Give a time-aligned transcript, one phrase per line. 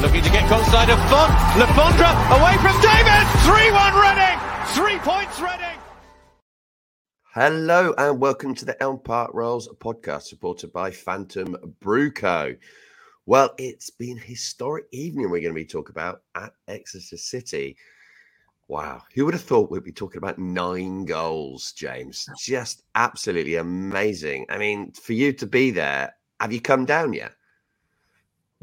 [0.00, 1.32] Looking to get close side of Font.
[1.56, 3.24] Le Fondre away from David.
[3.46, 4.38] 3-1 Reading.
[4.74, 5.78] Three points Reading.
[7.32, 12.56] Hello and welcome to the Elm Park Rolls podcast supported by Phantom Brewco.
[13.26, 17.76] Well, it's been a historic evening we're going to be talking about at Exeter City.
[18.66, 22.28] Wow, who would have thought we'd be talking about nine goals, James?
[22.36, 24.46] Just absolutely amazing.
[24.48, 27.34] I mean, for you to be there, have you come down yet?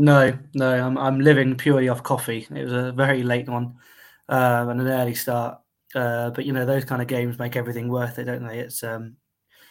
[0.02, 2.48] No, no, I'm I'm living purely off coffee.
[2.50, 3.76] It was a very late one
[4.30, 5.60] um, and an early start,
[5.94, 8.58] uh, but you know those kind of games make everything worth it, don't they?
[8.58, 9.16] It's um,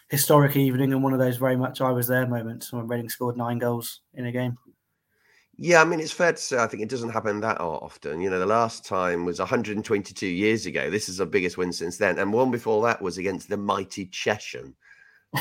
[0.08, 3.36] historic evening and one of those very much I was there moments when Reading scored
[3.36, 4.56] nine goals in a game.
[5.56, 8.20] Yeah, I mean, it's fair to say I think it doesn't happen that often.
[8.20, 10.90] You know, the last time was 122 years ago.
[10.90, 12.20] This is the biggest win since then.
[12.20, 14.76] And one before that was against the mighty Chesham.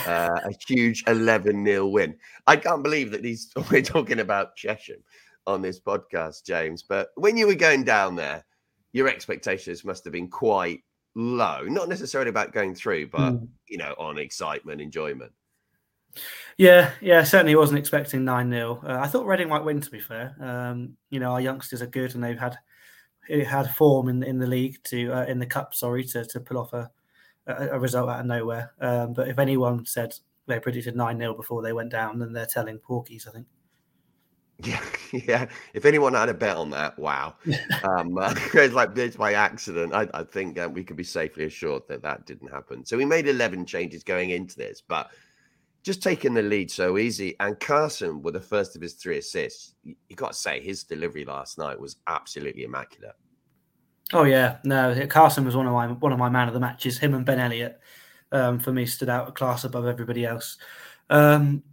[0.06, 2.16] Uh, a huge 11 0 win.
[2.46, 5.04] I can't believe that these we're talking about Chesham
[5.48, 6.84] on this podcast, James.
[6.84, 8.46] But when you were going down there,
[8.94, 10.82] your expectations must have been quite
[11.16, 11.64] low.
[11.64, 13.48] Not necessarily about going through, but mm.
[13.68, 15.32] you know, on excitement, enjoyment.
[16.58, 18.82] Yeah, yeah, certainly wasn't expecting 9 0.
[18.86, 20.36] Uh, I thought Reading might win, to be fair.
[20.40, 22.58] Um, you know, our youngsters are good and they've had
[23.28, 26.40] it had form in in the league to uh, in the cup, sorry, to to
[26.40, 26.90] pull off a
[27.50, 28.72] a, a result out of nowhere.
[28.80, 30.16] Um, but if anyone said
[30.48, 33.48] they predicted 9 0 before they went down, then they're telling porkies, I think.
[34.62, 34.84] Yeah,
[35.14, 35.46] yeah.
[35.74, 37.36] If anyone had a bet on that, wow.
[37.84, 39.94] um, uh, it's like it's by accident.
[39.94, 42.86] I, I think uh, we could be safely assured that that didn't happen.
[42.86, 45.12] So we made 11 changes going into this, but
[45.82, 47.38] just taking the lead so easy.
[47.40, 50.84] And Carson, with the first of his three assists, you, you got to say his
[50.84, 53.16] delivery last night was absolutely immaculate.
[54.12, 56.98] Oh yeah, no, Carson was one of my one of my man of the matches.
[56.98, 57.80] Him and Ben Elliott,
[58.32, 60.58] um, for me, stood out a class above everybody else.
[61.10, 61.64] Um,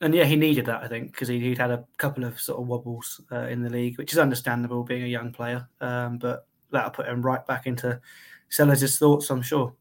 [0.00, 2.60] and yeah, he needed that, I think, because he, would had a couple of sort
[2.60, 5.66] of wobbles uh, in the league, which is understandable being a young player.
[5.80, 8.00] Um, but that'll put him right back into
[8.50, 9.74] Sellés' thoughts, I'm sure.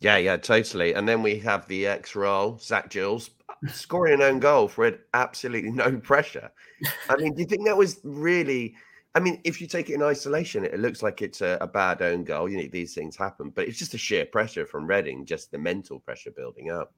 [0.00, 0.94] Yeah, yeah, totally.
[0.94, 3.30] And then we have the ex role, Zach Jules,
[3.68, 6.50] scoring an own goal for absolutely no pressure.
[7.08, 8.74] I mean, do you think that was really?
[9.18, 12.02] I mean, if you take it in isolation, it, looks like it's a, a, bad
[12.02, 12.48] own goal.
[12.48, 15.58] You know, these things happen, but it's just a sheer pressure from Reading, just the
[15.58, 16.92] mental pressure building up.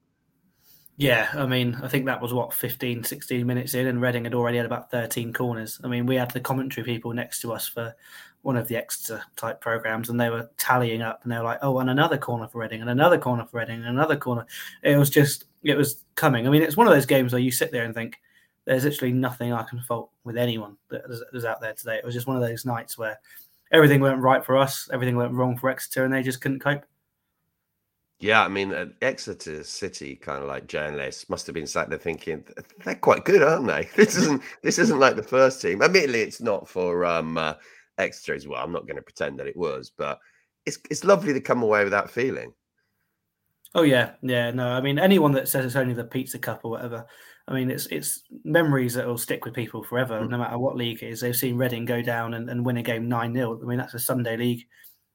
[0.97, 4.35] Yeah, I mean, I think that was what 15, 16 minutes in, and Reading had
[4.35, 5.81] already had about 13 corners.
[5.83, 7.95] I mean, we had the commentary people next to us for
[8.43, 11.59] one of the Exeter type programs, and they were tallying up, and they were like,
[11.63, 14.45] "Oh, and another corner for Reading, and another corner for Reading, and another corner."
[14.83, 16.45] It was just, it was coming.
[16.45, 18.19] I mean, it's one of those games where you sit there and think,
[18.71, 22.15] "There's literally nothing I can fault with anyone that was out there today." It was
[22.15, 23.19] just one of those nights where
[23.71, 26.85] everything went right for us, everything went wrong for Exeter, and they just couldn't cope.
[28.21, 31.99] Yeah, I mean, uh, Exeter City kind of like journalists must have been sat there
[31.99, 32.45] thinking
[32.85, 33.89] they're quite good, aren't they?
[33.95, 35.81] This isn't this isn't like the first team.
[35.81, 37.55] Admittedly, it's not for um, uh,
[37.97, 38.63] Exeter as well.
[38.63, 40.17] I'm not going to pretend that it was, but
[40.65, 42.53] it's it's lovely to come away with that feeling.
[43.73, 44.51] Oh yeah, yeah.
[44.51, 47.05] No, I mean anyone that says it's only the Pizza Cup or whatever.
[47.51, 50.29] I mean, it's it's memories that will stick with people forever, mm.
[50.29, 51.19] no matter what league it is.
[51.19, 53.93] They've seen Reading go down and, and win a game nine 0 I mean, that's
[53.93, 54.65] a Sunday league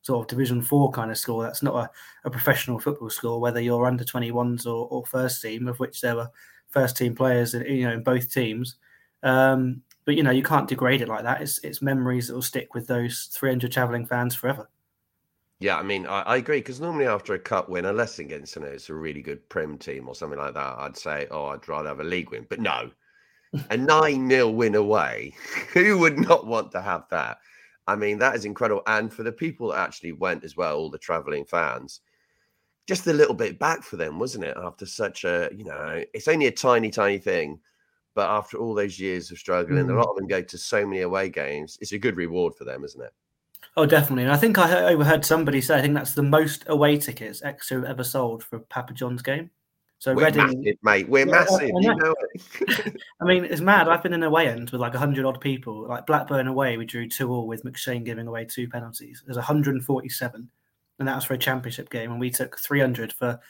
[0.02, 1.42] sort of Division Four kind of score.
[1.42, 1.90] That's not a,
[2.26, 6.14] a professional football score, whether you're under 21s or, or first team, of which there
[6.14, 6.30] were
[6.68, 8.76] first team players, in, you know, in both teams.
[9.22, 11.40] Um, but you know, you can't degrade it like that.
[11.40, 14.68] It's it's memories that will stick with those 300 travelling fans forever.
[15.58, 18.62] Yeah, I mean, I, I agree because normally after a cup win, unless against you
[18.62, 21.66] know it's a really good Prem team or something like that, I'd say, oh, I'd
[21.68, 22.46] rather have a league win.
[22.48, 22.90] But no,
[23.70, 25.34] a nine 0 win away,
[25.72, 27.38] who would not want to have that?
[27.86, 28.82] I mean, that is incredible.
[28.86, 32.00] And for the people that actually went as well, all the traveling fans,
[32.86, 34.56] just a little bit back for them, wasn't it?
[34.56, 37.60] After such a, you know, it's only a tiny, tiny thing.
[38.14, 39.90] But after all those years of struggling, mm.
[39.90, 41.78] a lot of them go to so many away games.
[41.80, 43.12] It's a good reward for them, isn't it?
[43.76, 44.24] Oh, definitely.
[44.24, 47.84] And I think I overheard somebody say, I think that's the most away tickets Exeter
[47.84, 49.50] ever sold for Papa John's game.
[49.98, 51.08] So we're Reading, massive, mate.
[51.08, 51.70] We're yeah, massive.
[51.74, 52.14] I, you know
[53.20, 53.88] I mean, it's mad.
[53.88, 55.86] I've been in away end with like hundred odd people.
[55.88, 59.22] Like Blackburn away, we drew two all with McShane giving away two penalties.
[59.24, 60.48] There's 147,
[60.98, 63.40] and that was for a championship game, and we took 300 for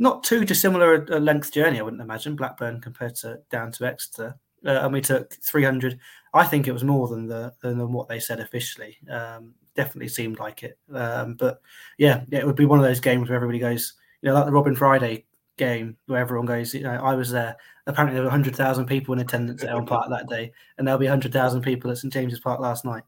[0.00, 1.78] not too dissimilar a length journey.
[1.78, 5.98] I wouldn't imagine Blackburn compared to down to Exeter, uh, and we took 300.
[6.32, 8.98] I think it was more than the than what they said officially.
[9.10, 10.78] Um, definitely seemed like it.
[10.92, 11.60] Um, but
[11.98, 14.52] yeah, it would be one of those games where everybody goes, you know, like the
[14.52, 15.24] Robin Friday
[15.56, 17.56] game where everyone goes, you know, I was there.
[17.86, 21.06] Apparently, there were 100,000 people in attendance at Elm Park that day, and there'll be
[21.06, 23.02] 100,000 people at St James's Park last night.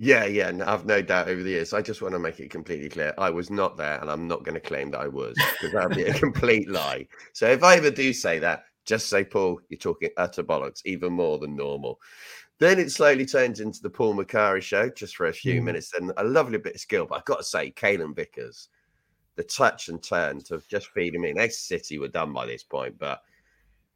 [0.00, 1.72] Yeah, yeah, no, I've no doubt over the years.
[1.72, 3.12] I just want to make it completely clear.
[3.18, 5.96] I was not there, and I'm not going to claim that I was because that'd
[5.96, 7.08] be a complete lie.
[7.32, 11.12] So if I ever do say that, just say, Paul, you're talking utter bollocks, even
[11.12, 12.00] more than normal.
[12.58, 15.64] Then it slowly turns into the Paul Macari show just for a few Mm.
[15.64, 15.90] minutes.
[15.90, 17.06] Then a lovely bit of skill.
[17.06, 18.70] But I've got to say, Kalen Vickers,
[19.36, 21.38] the touch and turn to just feed him in.
[21.38, 23.22] Exeter City were done by this point, but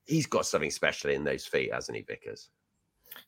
[0.05, 2.51] he's got something special in those feet, hasn't he, Vickers?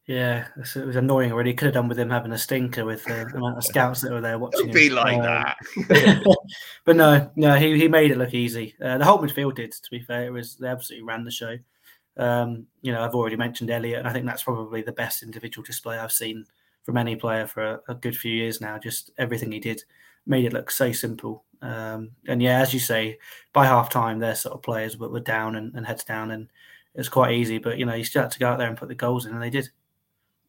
[0.06, 1.54] Yeah, it was annoying already.
[1.54, 4.20] Could have done with him having a stinker with the amount of scouts that were
[4.20, 4.66] there watching.
[4.66, 4.94] Don't be him.
[4.94, 6.36] like Um, that.
[6.84, 8.75] but no, no, he, he made it look easy.
[8.82, 10.26] Uh, the whole midfield did, to be fair.
[10.26, 11.56] It was they absolutely ran the show.
[12.19, 15.64] Um, you know, I've already mentioned Elliot, and I think that's probably the best individual
[15.64, 16.44] display I've seen
[16.82, 18.78] from any player for a, a good few years now.
[18.78, 19.82] Just everything he did
[20.26, 21.44] made it look so simple.
[21.62, 23.19] Um, and yeah, as you say,
[23.54, 26.48] by half time, their sort of players were, were down and, and heads down, and
[26.94, 27.58] it was quite easy.
[27.58, 29.32] But you know, you still had to go out there and put the goals in,
[29.32, 29.69] and they did.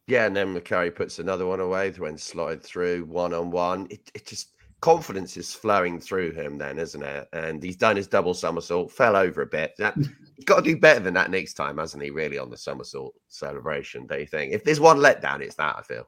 [0.06, 3.88] Yeah, and then Macari puts another one away when slotted through one on one.
[3.90, 7.28] It, it just confidence is flowing through him then, isn't it?
[7.32, 9.74] And he's done his double somersault, fell over a bit.
[9.78, 9.96] That,
[10.36, 12.10] he's got to do better than that next time, hasn't he?
[12.10, 14.52] Really on the somersault celebration, don't you think?
[14.52, 15.76] If there's one letdown, it's that.
[15.76, 16.06] I feel.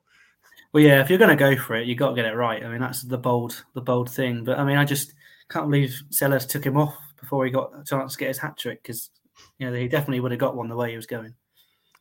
[0.73, 2.63] Well, yeah, if you're going to go for it, you've got to get it right.
[2.63, 4.45] I mean, that's the bold, the bold thing.
[4.45, 5.15] But I mean, I just
[5.49, 8.57] can't believe Sellés took him off before he got a chance to get his hat
[8.57, 9.11] trick because
[9.59, 11.35] you know he definitely would have got one the way he was going.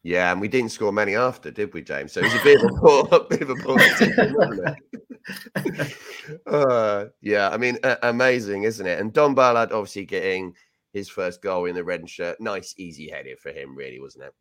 [0.04, 2.14] Yeah, and we didn't score many after, did we, James?
[2.14, 4.78] So it was a bit of a poor, a bit of a poor decision, wasn't
[5.68, 5.98] it?
[6.48, 9.00] uh, yeah, I mean, uh, amazing, isn't it?
[9.00, 10.54] And Don Ballard obviously getting
[10.94, 12.40] his first goal in the red shirt.
[12.40, 14.34] Nice, easy header for him, really, wasn't it?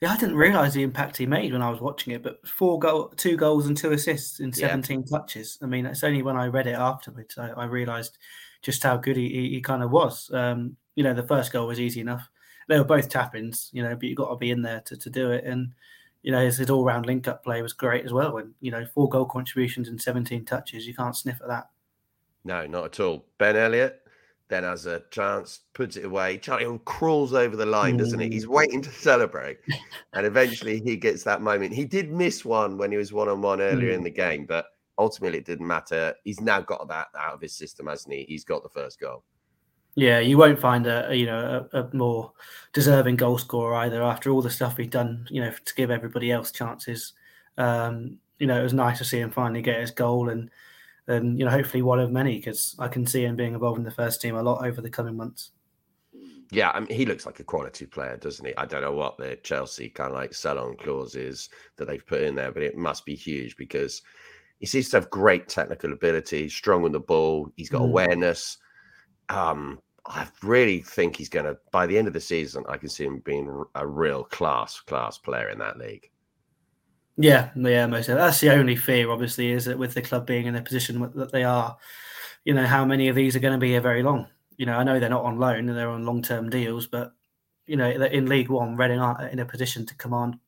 [0.00, 2.22] Yeah, I didn't realise the impact he made when I was watching it.
[2.22, 4.68] But four goal, two goals and two assists in Yeah.
[4.68, 5.58] 17 touches.
[5.62, 8.18] I mean, it's only when I read it afterwards I, I realised
[8.62, 10.30] just how good he, he, he kind of was.
[10.32, 12.28] Um, you know, the first goal was easy enough.
[12.68, 15.08] They were both tap-ins, you know, but you've got to be in there to, to
[15.08, 15.44] do it.
[15.44, 15.72] And
[16.20, 18.36] you know, his, his all-round link-up play was great as well.
[18.36, 21.70] And you know, four goal contributions and 17 touches, you can't sniff at that.
[22.44, 23.24] No, not at all.
[23.38, 24.02] Ben Elliott
[24.48, 26.36] then has a chance, puts it away.
[26.36, 28.28] Charlie crawls over the line, doesn't he?
[28.28, 28.50] He's mm.
[28.50, 29.56] waiting to celebrate.
[30.12, 31.72] and eventually he gets that moment.
[31.72, 34.04] He did miss one when he was one on one earlier in mm.
[34.04, 34.66] the game, but
[34.98, 36.14] ultimately it didn't matter.
[36.24, 38.26] He's now got that out of his system, hasn't he?
[38.28, 39.24] He's got the first goal.
[40.00, 42.32] Yeah, you won't find a a, you know a, a more
[42.72, 44.02] deserving goal scorer either.
[44.02, 47.12] After all the stuff he'd done, you know, to give everybody else chances.
[47.58, 50.50] Um, you know, it was nice to see him finally get his goal and
[51.06, 53.84] and you know hopefully one of many because I can see him being involved in
[53.84, 55.50] the first team a lot over the coming months.
[56.50, 58.56] Yeah, I mean, he looks like a quality player, doesn't he?
[58.56, 62.06] I don't know what the Chelsea kind of like sell on clause is that they've
[62.06, 64.00] put in there, but it must be huge because
[64.60, 67.52] he seems to have great technical ability, strong on the ball.
[67.56, 67.90] He's got Mm.
[67.90, 68.56] awareness.
[69.28, 72.88] Um, I really think he's going to, by the end of the season, I can
[72.88, 76.10] see him being a real class, class player in that league.
[77.16, 79.10] Yeah, yeah, most of that's the only fear.
[79.10, 81.76] Obviously, is that with the club being in the position that they are,
[82.44, 84.26] you know, how many of these are going to be here very long?
[84.56, 87.12] You know, I know they're not on loan and they're on long-term deals, but
[87.66, 90.38] you know, in League One, Reading aren't in a position to command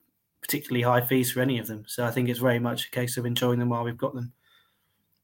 [0.41, 1.85] particularly high fees for any of them.
[1.87, 4.33] So I think it's very much a case of enjoying them while we've got them.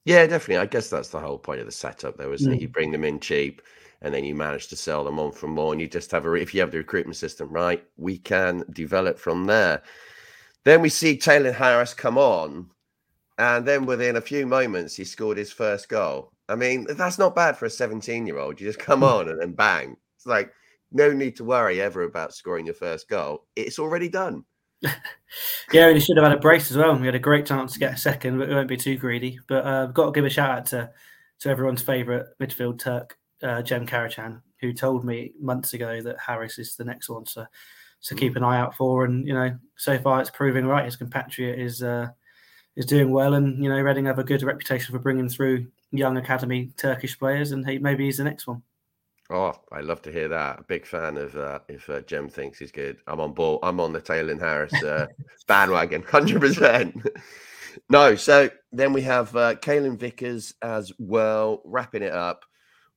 [0.04, 0.58] Yeah, definitely.
[0.58, 2.56] I guess that's the whole point of the setup, though, isn't it?
[2.56, 2.60] Mm.
[2.62, 3.62] You bring them in cheap,
[4.02, 6.34] and then you manage to sell them on for more, and you just have a.
[6.34, 9.82] If you have the recruitment system right, we can develop from there.
[10.64, 12.70] Then we see Taylor Harris come on,
[13.38, 16.32] and then within a few moments, he scored his first goal.
[16.48, 18.60] I mean, that's not bad for a 17-year-old.
[18.60, 19.96] You just come on and bang.
[20.16, 20.52] It's like
[20.92, 23.44] no need to worry ever about scoring your first goal.
[23.56, 24.44] It's already done.
[25.70, 26.96] Yeah, and he should have had a brace as well.
[26.96, 29.38] We had a great chance to get a second, but we won't be too greedy.
[29.46, 30.90] But uh, I've got to give a shout out to
[31.40, 36.58] to everyone's favourite midfield Turk, uh, Jem Karacan, who told me months ago that Harris
[36.58, 37.24] is the next one.
[37.24, 37.48] to,
[38.00, 39.04] so keep an eye out for.
[39.04, 40.84] And you know, so far it's proving right.
[40.84, 42.08] His compatriot is uh,
[42.76, 46.16] is doing well, and you know, Reading have a good reputation for bringing through young
[46.16, 48.62] academy Turkish players, and he maybe he's the next one.
[49.30, 50.60] Oh, I love to hear that.
[50.60, 52.98] A big fan of uh, if uh, Jem thinks he's good.
[53.06, 53.60] I'm on board.
[53.62, 55.06] I'm on the Taylor Harris uh,
[55.46, 56.94] bandwagon, hundred percent.
[57.90, 62.44] No, so then we have uh, Kalen Vickers as well, wrapping it up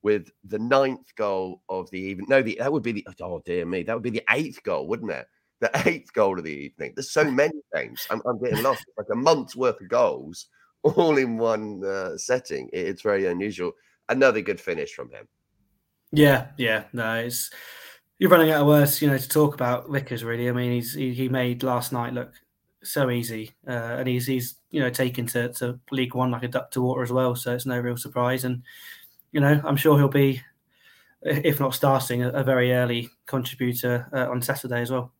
[0.02, 2.26] with the ninth goal of the evening.
[2.28, 4.86] No, the that would be the oh dear me, that would be the eighth goal,
[4.88, 5.26] wouldn't it?
[5.60, 6.92] The eighth goal of the evening.
[6.94, 8.06] There's so many games.
[8.10, 8.84] I'm, I'm getting lost.
[8.88, 10.46] It's like a month's worth of goals
[10.82, 12.68] all in one uh, setting.
[12.72, 13.72] It- it's very unusual.
[14.08, 15.28] Another good finish from him.
[16.10, 17.50] Yeah, yeah, no, it's
[18.18, 20.22] you're running out of words, you know, to talk about Vickers.
[20.22, 22.32] Really, I mean, he's he, he made last night look
[22.82, 26.48] so easy, uh, and he's he's you know taken to, to League One like a
[26.48, 27.34] duck to water as well.
[27.34, 28.62] So it's no real surprise, and
[29.32, 30.42] you know, I'm sure he'll be,
[31.22, 35.12] if not starting, a, a very early contributor uh, on Saturday as well.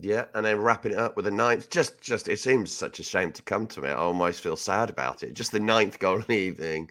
[0.00, 1.70] Yeah, and then wrapping it up with a ninth.
[1.70, 3.88] Just, just it seems such a shame to come to me.
[3.88, 5.34] I almost feel sad about it.
[5.34, 6.90] Just the ninth goal of the evening.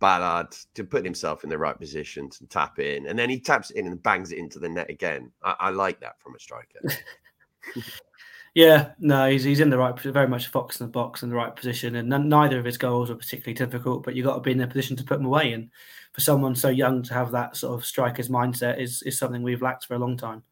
[0.00, 3.70] Ballard to put himself in the right position to tap in, and then he taps
[3.70, 5.30] it in and bangs it into the net again.
[5.42, 6.80] I, I like that from a striker.
[8.54, 11.36] Yeah, no, he's he's in the right, very much fox in the box in the
[11.36, 14.02] right position, and none, neither of his goals were particularly difficult.
[14.02, 15.70] But you have got to be in a position to put them away, and
[16.12, 19.62] for someone so young to have that sort of striker's mindset is is something we've
[19.62, 20.42] lacked for a long time.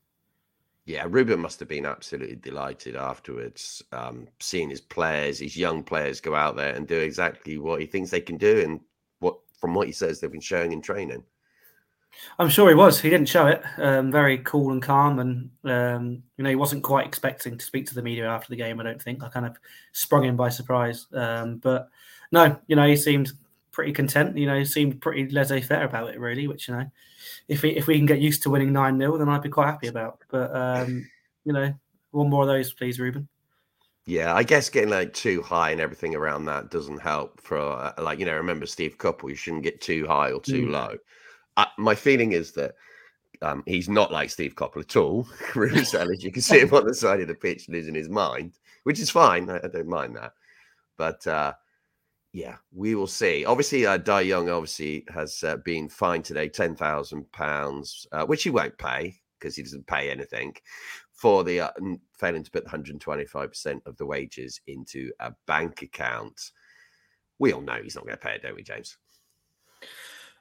[0.85, 6.21] Yeah, Ruben must have been absolutely delighted afterwards, um, seeing his players, his young players,
[6.21, 8.81] go out there and do exactly what he thinks they can do, and
[9.19, 11.25] what from what he says they've been showing in training.
[12.39, 13.01] I'm sure he was.
[13.01, 13.63] He didn't show it.
[13.79, 17.87] Um, very cool and calm, and um, you know he wasn't quite expecting to speak
[17.87, 18.81] to the media after the game.
[18.81, 19.57] I don't think I kind of
[19.93, 21.07] sprung him by surprise.
[21.13, 21.89] Um, but
[22.33, 23.33] no, you know he seemed
[23.73, 24.37] pretty content.
[24.37, 26.49] You know, he seemed pretty laissez-faire about it, really.
[26.49, 26.87] Which you know,
[27.49, 29.67] if we if we can get used to winning nine 0 then I'd be quite
[29.67, 30.19] happy about.
[30.29, 31.09] But um,
[31.45, 31.73] you know,
[32.11, 33.29] one more of those, please, Ruben.
[34.07, 37.41] Yeah, I guess getting like too high and everything around that doesn't help.
[37.41, 40.67] For uh, like you know, remember Steve Coppell, you shouldn't get too high or too
[40.67, 40.71] mm.
[40.71, 40.97] low
[41.79, 42.75] my feeling is that
[43.43, 45.27] um, he's not like Steve Coppell at all.
[45.57, 49.01] As you can see him on the side of the pitch losing his mind, which
[49.01, 49.49] is fine.
[49.49, 50.33] I, I don't mind that.
[50.97, 51.53] But uh,
[52.33, 53.45] yeah, we will see.
[53.45, 58.43] Obviously, uh, Dai Yongge obviously has uh, been fined today, ten thousand uh, pounds, which
[58.43, 60.53] he won't pay because he doesn't pay anything
[61.13, 61.71] for the uh,
[62.19, 66.53] failing to put 125 percent of the wages into a bank account.
[67.39, 68.97] We all know he's not going to pay it, don't we, James?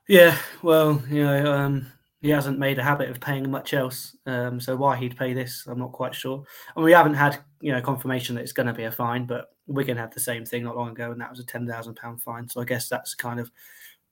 [0.08, 1.88] Yeah, well, you know, um,
[2.22, 4.16] he hasn't made a habit of paying much else.
[4.26, 6.44] Um, so why he'd pay this, I'm not quite sure.
[6.76, 9.50] And we haven't had, you know, confirmation that it's going to be a fine, but
[9.68, 12.22] Wigan had the same thing not long ago, and that was a ten thousand pound
[12.22, 12.48] fine.
[12.48, 13.52] So I guess that's kind of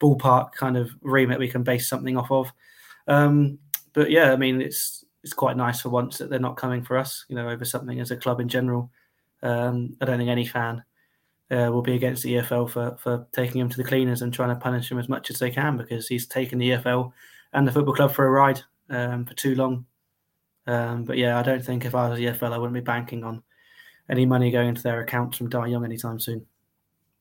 [0.02, 2.52] ballpark kind of remit we can base something off of.
[3.08, 3.58] Um,
[3.94, 6.98] but yeah, I mean, it's it's quite nice for once that they're not coming for
[6.98, 8.92] us, you know, over something as a club in general.
[9.42, 10.84] Um, I don't think any fan
[11.52, 14.50] uh, will be against the EFL for for taking him to the cleaners and trying
[14.50, 17.12] to punish him as much as they can because he's taken the EFL
[17.54, 19.86] and the football club for a ride um, for too long.
[20.68, 23.24] Um, but yeah, I don't think if I was the EFL, I wouldn't be banking
[23.24, 23.44] on
[24.10, 26.46] any money going into their accounts from Dai Yongge anytime soon.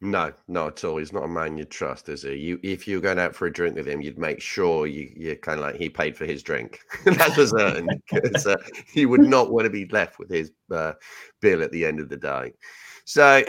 [0.00, 0.98] No, not at all.
[0.98, 2.34] He's not a man you'd trust, is he?
[2.34, 5.36] You, if you're going out for a drink with him, you'd make sure you, you're
[5.36, 6.80] kind of like he paid for his drink.
[7.04, 10.92] That's for certain, because uh, he would not want to be left with his uh,
[11.40, 12.52] bill at the end of the day.
[13.06, 13.44] So,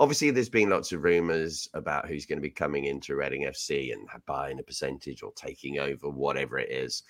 [0.00, 3.92] obviously there's been lots of rumors about who's going to be coming into Reading FC
[3.92, 7.02] and buying a percentage or taking over whatever it is.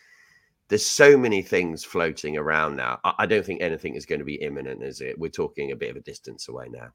[0.68, 3.00] There's so many things floating around now.
[3.04, 5.18] I don't think anything is going to be imminent, is it?
[5.18, 6.88] We're talking a bit of a distance away now.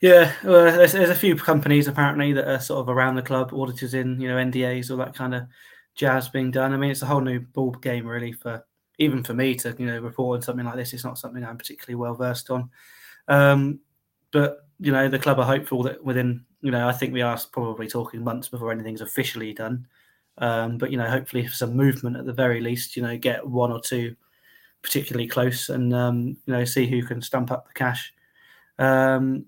[0.00, 3.54] Yeah, well, there's, there's a few companies apparently that are sort of around the club,
[3.54, 5.44] auditors in, you know, NDAs, all that kind of
[5.94, 6.72] jazz being done.
[6.72, 8.64] I mean, it's a whole new ball game really for
[8.98, 10.94] even for me to, you know, report on something like this.
[10.94, 12.70] It's not something I'm particularly well versed on.
[13.28, 13.80] Um,
[14.32, 17.38] but you know, the club are hopeful that within, you know, I think we are
[17.52, 19.86] probably talking months before anything's officially done.
[20.38, 22.96] Um, but you know, hopefully some movement at the very least.
[22.96, 24.14] You know, get one or two
[24.82, 28.12] particularly close, and um, you know, see who can stump up the cash.
[28.78, 29.46] Um,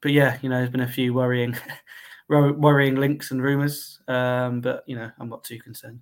[0.00, 1.56] but yeah, you know, there's been a few worrying,
[2.28, 4.00] worrying links and rumours.
[4.08, 6.00] Um, but you know, I'm not too concerned.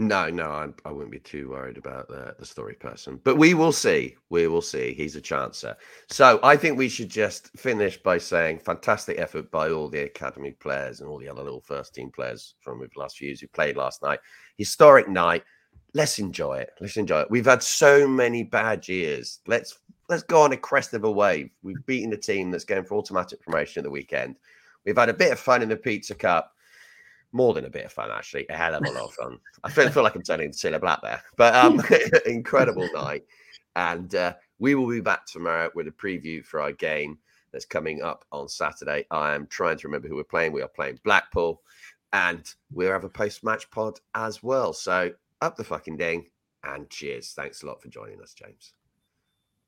[0.00, 3.20] No, no, I, I wouldn't be too worried about the, the story person.
[3.24, 4.14] But we will see.
[4.30, 4.94] We will see.
[4.94, 5.74] He's a chancer.
[6.08, 10.52] So I think we should just finish by saying fantastic effort by all the academy
[10.52, 13.48] players and all the other little first team players from the last few years who
[13.48, 14.20] played last night.
[14.56, 15.42] Historic night.
[15.94, 16.70] Let's enjoy it.
[16.80, 17.30] Let's enjoy it.
[17.30, 19.40] We've had so many bad years.
[19.48, 21.50] Let's let's go on a crest of a wave.
[21.62, 24.36] We've beaten a team that's going for automatic promotion at the weekend.
[24.84, 26.52] We've had a bit of fun in the Pizza Cup
[27.32, 28.46] more than a bit of fun, actually.
[28.48, 29.38] A hell of a lot of fun.
[29.64, 31.82] I feel, feel like I'm turning into Cilla Black there, but um,
[32.26, 33.24] incredible night.
[33.76, 37.18] And uh, we will be back tomorrow with a preview for our game
[37.52, 39.06] that's coming up on Saturday.
[39.10, 40.52] I am trying to remember who we're playing.
[40.52, 41.62] We are playing Blackpool,
[42.12, 42.42] and
[42.72, 44.72] we'll have a post match pod as well.
[44.72, 46.26] So up the fucking ding
[46.64, 47.32] and cheers.
[47.32, 48.72] Thanks a lot for joining us, James.